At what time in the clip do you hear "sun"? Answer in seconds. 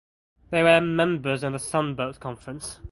1.59-1.93